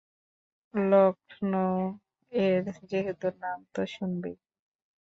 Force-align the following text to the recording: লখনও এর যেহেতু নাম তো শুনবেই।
লখনও 0.73 1.69
এর 2.31 2.61
যেহেতু 2.89 3.27
নাম 3.41 3.59
তো 3.73 3.81
শুনবেই। 3.93 4.35